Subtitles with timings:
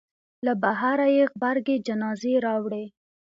[0.45, 2.85] له بهره یې غبرګې جنازې راوړې.